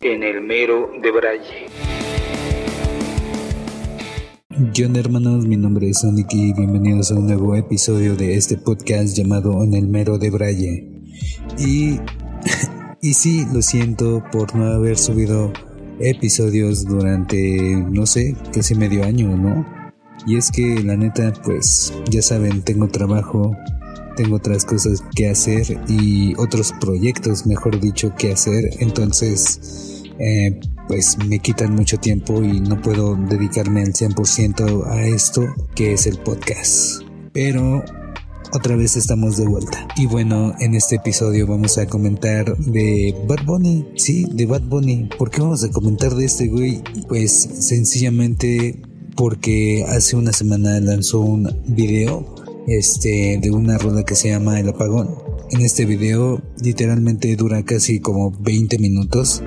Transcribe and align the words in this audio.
en 0.00 0.22
el 0.22 0.42
mero 0.42 0.90
de 1.02 1.10
Braille. 1.10 1.66
¿Qué 4.74 4.84
hermanos? 4.98 5.46
Mi 5.46 5.56
nombre 5.56 5.88
es 5.88 6.00
Sonic 6.00 6.32
y 6.32 6.52
bienvenidos 6.52 7.10
a 7.10 7.14
un 7.14 7.26
nuevo 7.26 7.54
episodio 7.54 8.16
de 8.16 8.36
este 8.36 8.56
podcast 8.56 9.16
llamado 9.16 9.62
En 9.62 9.74
el 9.74 9.86
mero 9.86 10.18
de 10.18 10.30
Braille. 10.30 11.02
Y, 11.58 11.98
y 13.02 13.14
sí, 13.14 13.46
lo 13.52 13.62
siento 13.62 14.22
por 14.32 14.54
no 14.54 14.66
haber 14.66 14.98
subido 14.98 15.52
episodios 16.00 16.84
durante, 16.84 17.58
no 17.90 18.06
sé, 18.06 18.36
casi 18.52 18.74
medio 18.74 19.04
año, 19.04 19.36
¿no? 19.36 19.64
Y 20.26 20.36
es 20.36 20.50
que 20.50 20.82
la 20.82 20.96
neta, 20.96 21.32
pues 21.44 21.92
ya 22.10 22.22
saben, 22.22 22.62
tengo 22.62 22.88
trabajo, 22.88 23.56
tengo 24.16 24.36
otras 24.36 24.64
cosas 24.64 25.02
que 25.14 25.28
hacer 25.28 25.80
y 25.88 26.34
otros 26.36 26.72
proyectos, 26.80 27.46
mejor 27.46 27.80
dicho, 27.80 28.14
que 28.16 28.32
hacer. 28.32 28.64
Entonces, 28.80 30.02
eh, 30.18 30.58
pues 30.88 31.18
me 31.26 31.38
quitan 31.38 31.74
mucho 31.74 31.98
tiempo 31.98 32.42
y 32.42 32.60
no 32.60 32.80
puedo 32.80 33.16
dedicarme 33.16 33.82
al 33.82 33.92
100% 33.92 34.86
a 34.86 35.06
esto 35.06 35.42
que 35.74 35.92
es 35.92 36.06
el 36.06 36.18
podcast. 36.18 37.02
Pero 37.32 37.84
otra 38.52 38.76
vez 38.76 38.96
estamos 38.96 39.36
de 39.36 39.46
vuelta. 39.46 39.86
Y 39.96 40.06
bueno, 40.06 40.54
en 40.60 40.74
este 40.74 40.96
episodio 40.96 41.46
vamos 41.46 41.78
a 41.78 41.86
comentar 41.86 42.56
de 42.56 43.14
Bad 43.26 43.44
Bunny. 43.44 43.86
Sí, 43.96 44.26
de 44.32 44.46
Bad 44.46 44.62
Bunny. 44.62 45.10
¿Por 45.18 45.30
qué 45.30 45.42
vamos 45.42 45.64
a 45.64 45.70
comentar 45.70 46.14
de 46.14 46.24
este 46.24 46.48
güey? 46.48 46.82
Pues 47.08 47.32
sencillamente 47.32 48.80
porque 49.16 49.84
hace 49.88 50.16
una 50.16 50.32
semana 50.32 50.78
lanzó 50.80 51.20
un 51.20 51.50
video 51.66 52.45
este, 52.66 53.38
de 53.40 53.50
una 53.50 53.78
rola 53.78 54.04
que 54.04 54.14
se 54.14 54.30
llama 54.30 54.60
El 54.60 54.68
Apagón. 54.68 55.14
En 55.50 55.60
este 55.60 55.84
video 55.84 56.42
literalmente 56.60 57.34
dura 57.36 57.62
casi 57.64 58.00
como 58.00 58.32
20 58.40 58.78
minutos 58.78 59.42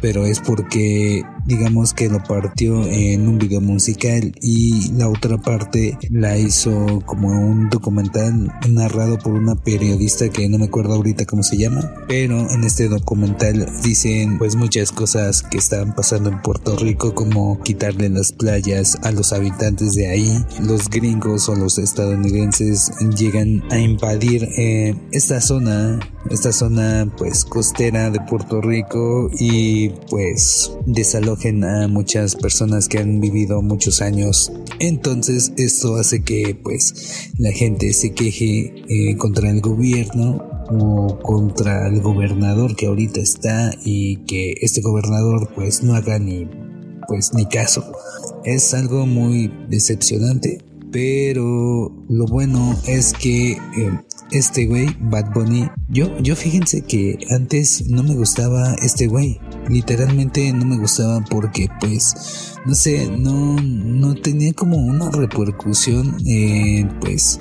pero 0.00 0.24
es 0.24 0.40
porque 0.40 1.22
digamos 1.46 1.94
que 1.94 2.08
lo 2.08 2.22
partió 2.22 2.84
en 2.84 3.28
un 3.28 3.38
video 3.38 3.60
musical 3.60 4.32
y 4.40 4.92
la 4.92 5.08
otra 5.08 5.38
parte 5.38 5.98
la 6.10 6.36
hizo 6.36 7.00
como 7.06 7.28
un 7.28 7.70
documental 7.70 8.52
narrado 8.68 9.18
por 9.18 9.32
una 9.32 9.54
periodista 9.54 10.28
que 10.28 10.48
no 10.48 10.58
me 10.58 10.66
acuerdo 10.66 10.94
ahorita 10.94 11.26
cómo 11.26 11.42
se 11.42 11.56
llama, 11.56 11.80
pero 12.08 12.50
en 12.50 12.64
este 12.64 12.88
documental 12.88 13.66
dicen 13.82 14.38
pues 14.38 14.56
muchas 14.56 14.92
cosas 14.92 15.42
que 15.42 15.58
están 15.58 15.94
pasando 15.94 16.30
en 16.30 16.42
Puerto 16.42 16.76
Rico 16.76 17.14
como 17.14 17.60
quitarle 17.62 18.08
las 18.08 18.32
playas 18.32 18.98
a 19.02 19.10
los 19.10 19.32
habitantes 19.32 19.94
de 19.94 20.08
ahí, 20.08 20.44
los 20.62 20.88
gringos 20.88 21.48
o 21.48 21.54
los 21.54 21.78
estadounidenses 21.78 22.92
llegan 23.16 23.62
a 23.70 23.78
invadir 23.78 24.48
eh, 24.56 24.94
esta 25.12 25.40
zona, 25.40 25.98
esta 26.30 26.52
zona 26.52 27.10
pues 27.16 27.44
costera 27.44 28.10
de 28.10 28.20
Puerto 28.20 28.60
Rico 28.60 29.30
y 29.38 29.90
pues 30.08 30.72
desalojan 30.86 31.29
a 31.32 31.88
muchas 31.88 32.36
personas 32.36 32.88
que 32.88 32.98
han 32.98 33.20
vivido 33.20 33.62
muchos 33.62 34.00
años. 34.00 34.52
Entonces 34.78 35.52
esto 35.56 35.96
hace 35.96 36.22
que 36.22 36.58
pues 36.62 37.30
la 37.38 37.52
gente 37.52 37.92
se 37.92 38.12
queje 38.12 38.72
eh, 38.88 39.16
contra 39.16 39.50
el 39.50 39.60
gobierno 39.60 40.42
o 40.70 41.18
contra 41.22 41.88
el 41.88 42.00
gobernador 42.00 42.76
que 42.76 42.86
ahorita 42.86 43.20
está 43.20 43.72
y 43.84 44.16
que 44.24 44.54
este 44.60 44.80
gobernador 44.80 45.50
pues 45.54 45.82
no 45.82 45.94
haga 45.94 46.18
ni 46.18 46.48
pues 47.08 47.32
ni 47.34 47.46
caso. 47.46 47.92
Es 48.44 48.72
algo 48.72 49.06
muy 49.06 49.52
decepcionante, 49.68 50.58
pero 50.92 51.92
lo 52.08 52.26
bueno 52.26 52.78
es 52.86 53.12
que 53.12 53.52
eh, 53.52 53.58
este 54.32 54.66
güey, 54.66 54.86
Bad 55.00 55.32
Bunny, 55.32 55.68
yo, 55.88 56.16
yo 56.20 56.36
fíjense 56.36 56.82
que 56.82 57.18
antes 57.30 57.88
no 57.88 58.02
me 58.02 58.14
gustaba 58.14 58.74
este 58.74 59.08
güey. 59.08 59.40
Literalmente 59.68 60.52
no 60.52 60.64
me 60.64 60.78
gustaba 60.78 61.20
porque 61.30 61.68
pues, 61.80 62.56
no 62.66 62.74
sé, 62.74 63.08
no, 63.10 63.56
no 63.60 64.14
tenía 64.14 64.52
como 64.52 64.76
una 64.76 65.10
repercusión, 65.10 66.16
eh, 66.26 66.88
pues, 67.00 67.38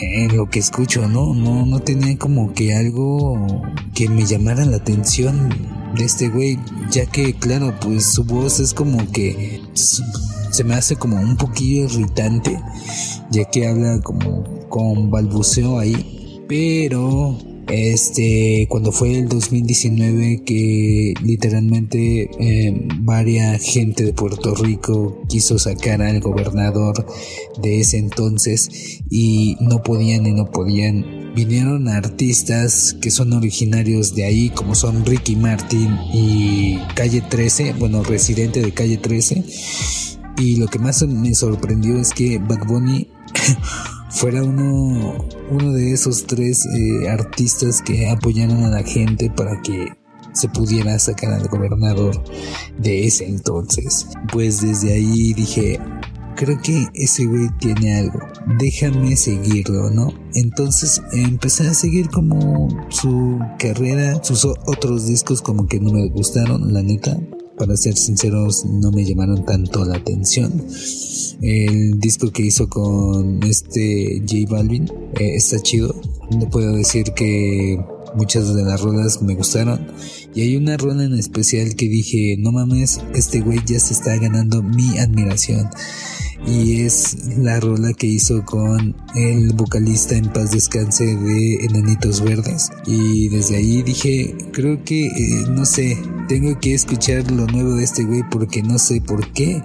en 0.00 0.36
lo 0.36 0.48
que 0.48 0.60
escucho, 0.60 1.08
¿no? 1.08 1.34
No, 1.34 1.66
no 1.66 1.80
tenía 1.80 2.16
como 2.16 2.52
que 2.54 2.74
algo 2.74 3.62
que 3.94 4.08
me 4.08 4.24
llamara 4.24 4.64
la 4.64 4.76
atención 4.76 5.48
de 5.96 6.04
este 6.04 6.28
güey, 6.28 6.58
ya 6.90 7.06
que 7.06 7.34
claro, 7.34 7.74
pues 7.80 8.06
su 8.06 8.24
voz 8.24 8.60
es 8.60 8.74
como 8.74 9.10
que 9.10 9.60
se 9.74 10.64
me 10.64 10.74
hace 10.74 10.96
como 10.96 11.16
un 11.16 11.36
poquillo 11.36 11.84
irritante, 11.84 12.60
ya 13.30 13.44
que 13.44 13.66
habla 13.66 14.00
como 14.00 14.44
con 14.68 15.10
balbuceo 15.10 15.78
ahí, 15.78 16.44
pero 16.48 17.36
este 17.70 18.66
cuando 18.68 18.92
fue 18.92 19.18
el 19.18 19.28
2019 19.28 20.42
que 20.44 21.14
literalmente 21.22 22.30
eh, 22.38 22.88
varia 22.98 23.58
gente 23.58 24.04
de 24.04 24.12
Puerto 24.12 24.54
Rico 24.54 25.22
quiso 25.28 25.58
sacar 25.58 26.02
al 26.02 26.20
gobernador 26.20 27.06
de 27.60 27.80
ese 27.80 27.98
entonces 27.98 29.00
y 29.08 29.56
no 29.60 29.82
podían 29.82 30.26
y 30.26 30.32
no 30.32 30.50
podían. 30.50 31.32
Vinieron 31.34 31.86
artistas 31.86 32.96
que 33.00 33.12
son 33.12 33.32
originarios 33.32 34.16
de 34.16 34.24
ahí 34.24 34.50
como 34.50 34.74
son 34.74 35.06
Ricky 35.06 35.36
Martin 35.36 35.96
y 36.12 36.76
Calle 36.96 37.22
13 37.22 37.74
bueno 37.74 38.02
residente 38.02 38.60
de 38.60 38.72
Calle 38.72 38.96
13 38.96 39.44
y 40.38 40.56
lo 40.56 40.66
que 40.66 40.78
más 40.78 41.06
me 41.06 41.34
sorprendió 41.34 41.98
es 41.98 42.12
que 42.12 42.38
Bad 42.38 42.66
Bunny 42.66 43.08
fuera 44.10 44.42
uno, 44.42 45.24
uno 45.50 45.72
de 45.72 45.92
esos 45.92 46.26
tres 46.26 46.66
eh, 46.66 47.08
artistas 47.08 47.80
que 47.82 48.08
apoyaron 48.08 48.64
a 48.64 48.70
la 48.70 48.82
gente 48.82 49.30
para 49.30 49.60
que 49.62 49.88
se 50.32 50.48
pudiera 50.48 50.98
sacar 50.98 51.32
al 51.32 51.48
gobernador 51.48 52.22
de 52.78 53.06
ese 53.06 53.26
entonces. 53.26 54.06
Pues 54.32 54.60
desde 54.60 54.92
ahí 54.92 55.32
dije, 55.34 55.80
creo 56.36 56.60
que 56.62 56.88
ese 56.94 57.26
güey 57.26 57.48
tiene 57.58 57.98
algo, 57.98 58.20
déjame 58.58 59.16
seguirlo, 59.16 59.90
¿no? 59.90 60.12
Entonces 60.34 61.02
empecé 61.12 61.68
a 61.68 61.74
seguir 61.74 62.08
como 62.08 62.68
su 62.90 63.38
carrera, 63.58 64.22
sus 64.22 64.44
otros 64.44 65.06
discos 65.06 65.42
como 65.42 65.66
que 65.66 65.80
no 65.80 65.92
me 65.92 66.08
gustaron, 66.08 66.72
la 66.72 66.82
neta 66.82 67.18
para 67.60 67.76
ser 67.76 67.94
sinceros, 67.94 68.64
no 68.64 68.90
me 68.90 69.04
llamaron 69.04 69.44
tanto 69.44 69.84
la 69.84 69.98
atención. 69.98 70.64
El 71.42 72.00
disco 72.00 72.32
que 72.32 72.42
hizo 72.42 72.70
con 72.70 73.42
este 73.42 74.22
J 74.26 74.50
Balvin 74.50 74.90
eh, 75.20 75.34
está 75.36 75.60
chido. 75.60 75.94
No 76.30 76.48
puedo 76.48 76.74
decir 76.74 77.12
que 77.14 77.78
muchas 78.14 78.54
de 78.54 78.62
las 78.62 78.80
rolas 78.80 79.20
me 79.20 79.34
gustaron. 79.34 79.88
Y 80.34 80.40
hay 80.40 80.56
una 80.56 80.78
rola 80.78 81.04
en 81.04 81.12
especial 81.18 81.76
que 81.76 81.86
dije, 81.86 82.36
no 82.38 82.50
mames, 82.50 83.02
este 83.14 83.42
güey 83.42 83.58
ya 83.66 83.78
se 83.78 83.92
está 83.92 84.16
ganando 84.16 84.62
mi 84.62 84.98
admiración 84.98 85.68
y 86.46 86.80
es 86.82 87.36
la 87.36 87.60
rola 87.60 87.92
que 87.92 88.06
hizo 88.06 88.44
con 88.44 88.96
el 89.14 89.52
vocalista 89.52 90.16
en 90.16 90.32
paz 90.32 90.52
descanse 90.52 91.04
de 91.04 91.56
Enanitos 91.66 92.22
Verdes 92.22 92.70
y 92.86 93.28
desde 93.28 93.56
ahí 93.56 93.82
dije 93.82 94.34
creo 94.52 94.82
que 94.82 95.06
eh, 95.06 95.44
no 95.50 95.66
sé 95.66 95.98
tengo 96.30 96.60
que 96.60 96.74
escuchar 96.74 97.28
lo 97.32 97.44
nuevo 97.48 97.74
de 97.74 97.82
este 97.82 98.04
güey 98.04 98.22
porque 98.30 98.62
no 98.62 98.78
sé 98.78 99.00
por 99.00 99.32
qué 99.32 99.60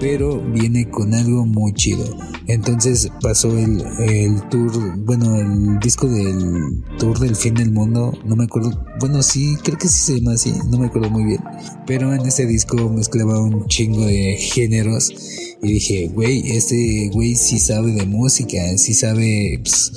pero 0.00 0.40
viene 0.40 0.90
con 0.90 1.14
algo 1.14 1.46
muy 1.46 1.72
chido. 1.72 2.04
Entonces 2.48 3.08
pasó 3.22 3.56
el, 3.56 3.80
el, 4.00 4.48
tour, 4.48 4.98
bueno, 4.98 5.36
el 5.36 5.78
disco 5.78 6.08
del 6.08 6.82
tour 6.98 7.18
del 7.20 7.36
fin 7.36 7.54
del 7.54 7.70
mundo, 7.70 8.12
no 8.24 8.34
me 8.34 8.44
acuerdo, 8.44 8.84
bueno, 8.98 9.22
sí, 9.22 9.56
creo 9.62 9.78
que 9.78 9.86
sí 9.86 10.00
se 10.00 10.20
llama 10.20 10.34
así, 10.34 10.52
no 10.68 10.78
me 10.78 10.86
acuerdo 10.86 11.10
muy 11.10 11.24
bien, 11.24 11.40
pero 11.86 12.12
en 12.12 12.26
ese 12.26 12.44
disco 12.44 12.76
mezclaba 12.90 13.40
un 13.40 13.66
chingo 13.66 14.04
de 14.04 14.36
géneros 14.36 15.14
y 15.62 15.74
dije, 15.74 16.08
güey, 16.08 16.50
este 16.50 17.08
güey 17.12 17.36
sí 17.36 17.58
sabe 17.60 17.92
de 17.92 18.04
música, 18.04 18.58
sí 18.76 18.94
sabe 18.94 19.60
pues, 19.62 19.92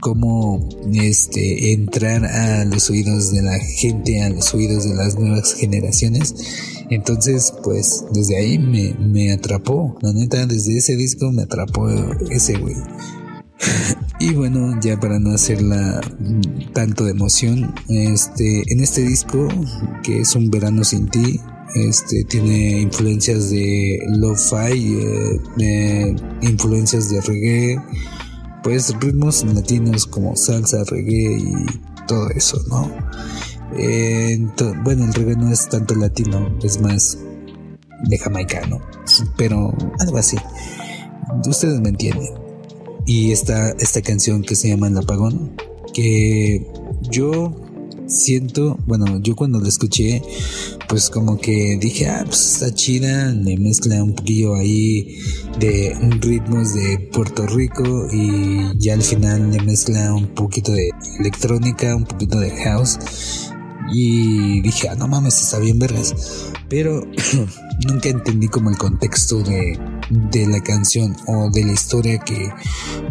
cómo 0.00 0.68
este, 0.94 1.72
entrar 1.72 2.24
a 2.24 2.64
los 2.64 2.90
oídos 2.90 3.32
de 3.32 3.42
la 3.42 3.58
gente, 3.58 4.22
a 4.22 4.30
los 4.30 4.54
oídos 4.54 4.84
de 4.88 4.94
las 4.94 5.18
nuevas 5.18 5.54
generaciones. 5.54 6.34
Entonces, 6.90 7.52
pues 7.62 8.04
desde 8.12 8.36
ahí 8.36 8.58
me, 8.58 8.94
me 8.94 9.32
atrapó. 9.32 9.98
La 10.02 10.12
neta, 10.12 10.46
desde 10.46 10.78
ese 10.78 10.96
disco 10.96 11.32
me 11.32 11.42
atrapó 11.42 11.88
ese 12.30 12.58
güey. 12.58 12.76
y 14.20 14.32
bueno, 14.34 14.78
ya 14.80 14.98
para 14.98 15.18
no 15.18 15.30
hacerla 15.30 16.00
tanto 16.72 17.04
de 17.04 17.12
emoción, 17.12 17.74
este, 17.88 18.62
en 18.72 18.80
este 18.80 19.02
disco, 19.02 19.48
que 20.02 20.20
es 20.20 20.34
un 20.34 20.50
verano 20.50 20.84
sin 20.84 21.08
ti, 21.08 21.40
este 21.74 22.24
tiene 22.24 22.80
influencias 22.80 23.50
de 23.50 23.98
lo-fi, 24.08 24.98
eh, 25.60 26.16
influencias 26.42 27.10
de 27.10 27.20
reggae, 27.20 27.78
pues 28.62 28.94
ritmos 29.00 29.44
latinos 29.44 30.06
como 30.06 30.36
salsa, 30.36 30.84
reggae 30.84 31.38
y 31.38 32.06
todo 32.06 32.28
eso, 32.30 32.58
¿no? 32.68 32.90
bueno, 34.84 35.04
el 35.04 35.14
reggae 35.14 35.36
no 35.36 35.52
es 35.52 35.68
tanto 35.68 35.94
latino, 35.94 36.56
es 36.62 36.80
más 36.80 37.18
de 38.04 38.18
jamaicano, 38.18 38.80
pero 39.36 39.74
algo 39.98 40.18
así. 40.18 40.36
Ustedes 41.46 41.80
me 41.80 41.90
entienden. 41.90 42.34
Y 43.04 43.32
esta, 43.32 43.70
esta 43.70 44.02
canción 44.02 44.42
que 44.42 44.56
se 44.56 44.68
llama 44.68 44.88
El 44.88 44.98
Apagón, 44.98 45.54
que 45.92 46.66
yo 47.10 47.54
siento, 48.06 48.78
bueno, 48.86 49.20
yo 49.20 49.36
cuando 49.36 49.60
la 49.60 49.68
escuché, 49.68 50.22
pues 50.88 51.10
como 51.10 51.38
que 51.38 51.78
dije, 51.80 52.08
ah, 52.08 52.24
pues 52.26 52.54
está 52.54 52.74
chida, 52.74 53.32
le 53.32 53.56
mezcla 53.56 54.02
un 54.02 54.14
poquillo 54.14 54.54
ahí 54.54 55.18
de 55.58 55.96
ritmos 56.20 56.74
de 56.74 56.98
Puerto 57.12 57.46
Rico 57.46 58.08
y 58.12 58.78
ya 58.78 58.94
al 58.94 59.02
final 59.02 59.50
le 59.50 59.60
mezcla 59.62 60.14
un 60.14 60.28
poquito 60.28 60.72
de 60.72 60.90
electrónica, 61.18 61.94
un 61.96 62.04
poquito 62.04 62.38
de 62.38 62.50
house 62.50 62.98
y 63.92 64.60
dije, 64.62 64.88
ah, 64.88 64.94
no 64.96 65.08
mames, 65.08 65.40
está 65.40 65.58
bien 65.58 65.78
vergas. 65.78 66.14
Pero 66.68 67.06
nunca 67.86 68.08
entendí 68.08 68.48
como 68.48 68.70
el 68.70 68.78
contexto 68.78 69.42
de, 69.42 69.78
de 70.30 70.46
la 70.46 70.60
canción 70.62 71.16
o 71.26 71.50
de 71.50 71.64
la 71.64 71.72
historia 71.72 72.18
que 72.18 72.50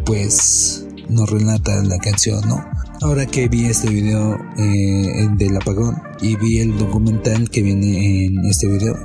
pues 0.05 0.85
nos 1.09 1.29
relata 1.29 1.83
la 1.83 1.97
canción, 1.99 2.41
¿no? 2.47 2.74
Ahora 3.01 3.25
que 3.25 3.47
vi 3.47 3.65
este 3.65 3.89
video 3.89 4.37
eh, 4.57 5.27
del 5.37 5.57
apagón 5.57 5.95
y 6.21 6.35
vi 6.37 6.59
el 6.59 6.77
documental 6.77 7.49
que 7.49 7.61
viene 7.61 8.25
en 8.25 8.45
este 8.45 8.67
video, 8.67 8.95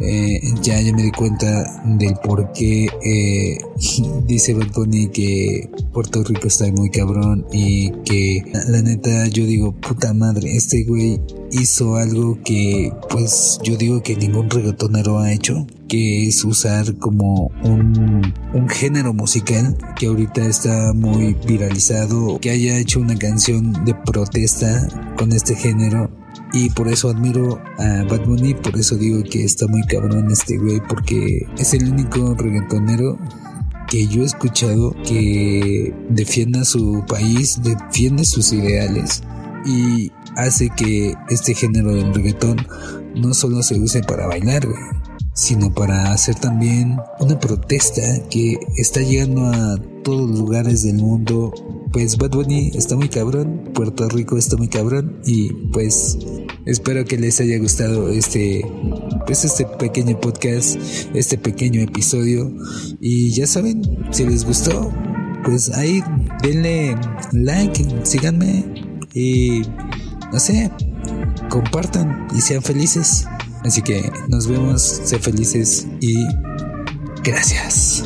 eh, 0.00 0.40
ya, 0.62 0.80
ya 0.80 0.94
me 0.94 1.02
di 1.02 1.10
cuenta 1.10 1.82
del 1.84 2.14
por 2.22 2.52
qué 2.52 2.86
eh, 3.04 3.58
dice 4.26 4.54
Bad 4.54 4.72
Bunny 4.74 5.08
que 5.08 5.70
Puerto 5.92 6.22
Rico 6.22 6.48
está 6.48 6.70
muy 6.70 6.90
cabrón 6.90 7.46
y 7.52 7.90
que 8.04 8.42
la, 8.68 8.82
neta 8.82 9.26
yo 9.28 9.44
digo, 9.44 9.72
puta 9.72 10.14
madre, 10.14 10.54
este 10.54 10.84
güey 10.84 11.20
hizo 11.52 11.96
algo 11.96 12.38
que 12.44 12.92
pues 13.10 13.58
yo 13.62 13.76
digo 13.76 14.02
que 14.02 14.16
ningún 14.16 14.50
reggaetonero 14.50 15.18
ha 15.18 15.32
hecho, 15.32 15.66
que 15.88 16.26
es 16.26 16.44
usar 16.44 16.96
como 16.96 17.50
un, 17.62 18.32
un 18.52 18.68
género 18.68 19.12
musical 19.12 19.76
que 19.98 20.06
ahorita 20.06 20.44
está 20.46 20.92
muy 20.92 21.34
viralizado, 21.46 22.38
que 22.40 22.50
haya 22.50 22.78
hecho 22.78 23.00
una 23.00 23.16
canción 23.16 23.84
de 23.84 23.94
protesta 23.94 24.88
con 25.16 25.32
este 25.32 25.54
género. 25.54 26.10
Y 26.52 26.70
por 26.70 26.88
eso 26.88 27.10
admiro 27.10 27.60
a 27.78 28.04
Bad 28.04 28.24
Bunny, 28.24 28.54
por 28.54 28.78
eso 28.78 28.96
digo 28.96 29.22
que 29.24 29.44
está 29.44 29.66
muy 29.66 29.82
cabrón 29.82 30.30
este 30.30 30.56
güey, 30.56 30.80
porque 30.88 31.46
es 31.58 31.74
el 31.74 31.90
único 31.90 32.34
reggaetonero 32.34 33.18
que 33.88 34.06
yo 34.06 34.22
he 34.22 34.26
escuchado 34.26 34.94
que 35.06 35.94
defienda 36.08 36.64
su 36.64 37.04
país, 37.06 37.60
defiende 37.62 38.24
sus 38.24 38.52
ideales 38.52 39.22
y 39.66 40.12
hace 40.36 40.70
que 40.70 41.14
este 41.28 41.54
género 41.54 41.94
del 41.94 42.14
reggaetón 42.14 42.56
no 43.14 43.34
solo 43.34 43.62
se 43.62 43.78
use 43.78 44.02
para 44.02 44.26
bailar, 44.26 44.66
sino 45.34 45.72
para 45.74 46.12
hacer 46.12 46.36
también 46.36 46.96
una 47.20 47.38
protesta 47.38 48.02
que 48.30 48.58
está 48.76 49.00
llegando 49.00 49.44
a 49.46 49.76
todos 50.02 50.30
los 50.30 50.38
lugares 50.38 50.82
del 50.82 50.96
mundo. 50.96 51.52
Pues 51.92 52.16
Bad 52.16 52.30
Bunny 52.30 52.72
está 52.74 52.96
muy 52.96 53.08
cabrón, 53.08 53.70
Puerto 53.74 54.08
Rico 54.08 54.36
está 54.36 54.56
muy 54.56 54.68
cabrón 54.68 55.20
y 55.24 55.52
pues 55.72 56.18
espero 56.64 57.04
que 57.04 57.18
les 57.18 57.40
haya 57.40 57.58
gustado 57.58 58.08
este 58.08 58.64
pues 59.26 59.44
este 59.44 59.66
pequeño 59.66 60.20
podcast, 60.20 60.76
este 61.14 61.38
pequeño 61.38 61.80
episodio 61.80 62.52
y 63.00 63.30
ya 63.32 63.46
saben, 63.46 63.82
si 64.10 64.26
les 64.26 64.44
gustó, 64.44 64.92
pues 65.44 65.70
ahí 65.70 66.02
denle 66.42 66.96
like, 67.32 67.84
síganme 68.04 68.85
y 69.16 69.62
no 70.30 70.38
sé, 70.38 70.70
compartan 71.48 72.28
y 72.36 72.40
sean 72.42 72.62
felices. 72.62 73.26
Así 73.64 73.80
que 73.80 74.12
nos 74.28 74.46
vemos, 74.46 74.82
sé 74.82 75.18
felices 75.18 75.88
y 76.00 76.16
gracias. 77.24 78.04